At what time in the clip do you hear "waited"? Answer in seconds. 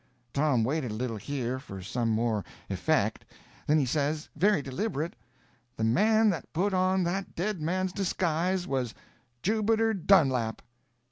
0.63-0.89